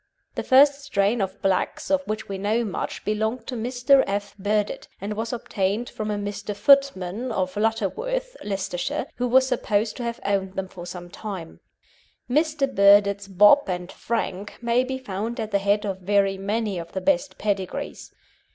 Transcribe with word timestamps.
The 0.33 0.41
first 0.41 0.81
strain 0.83 1.21
of 1.21 1.39
blacks 1.43 1.91
of 1.91 2.01
which 2.07 2.27
we 2.27 2.39
know 2.39 2.65
much 2.65 3.05
belonged 3.05 3.45
to 3.45 3.55
Mr. 3.55 4.03
F. 4.07 4.35
Burdett, 4.35 4.87
and 4.99 5.13
was 5.13 5.31
obtained 5.31 5.91
from 5.91 6.09
a 6.09 6.15
Mr. 6.17 6.55
Footman, 6.55 7.31
of 7.31 7.55
Lutterworth, 7.55 8.35
Leicestershire, 8.43 9.05
who 9.17 9.27
was 9.27 9.45
supposed 9.45 9.95
to 9.97 10.03
have 10.03 10.19
owned 10.25 10.55
them 10.55 10.67
for 10.69 10.87
some 10.87 11.11
time. 11.11 11.59
Mr. 12.27 12.65
Burdett's 12.73 13.27
Bob 13.27 13.65
and 13.69 13.91
Frank 13.91 14.57
may 14.59 14.83
be 14.83 14.97
found 14.97 15.39
at 15.39 15.51
the 15.51 15.59
head 15.59 15.85
of 15.85 15.99
very 15.99 16.35
many 16.35 16.79
of 16.79 16.93
the 16.93 17.01
best 17.01 17.37
pedigrees. 17.37 18.11